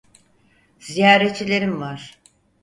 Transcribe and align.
Ziyaretçilerin 0.79 1.81
var. 1.81 2.21